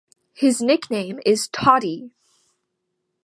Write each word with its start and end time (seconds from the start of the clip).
His 0.33 0.61
nickname 0.63 1.19
is 1.27 1.47
"Toddy". 1.47 2.09